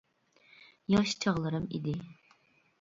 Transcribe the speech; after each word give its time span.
ياش 0.95 1.13
چاغلىرىم 1.27 1.71
ئىدى. 1.79 1.97